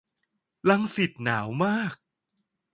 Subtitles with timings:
[0.69, 1.93] รังสิต หนาวมาก